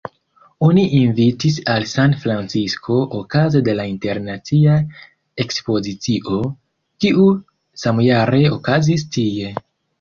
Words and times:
Oni 0.67 0.83
invitis 0.99 1.59
al 1.73 1.83
San-Francisko 1.91 2.97
okaze 3.19 3.61
de 3.69 3.77
la 3.81 3.87
Internacia 3.91 4.79
ekspozicio, 5.47 6.43
kiu 7.05 7.31
samjare 7.87 8.45
okazis 8.61 9.11
tie. 9.19 9.57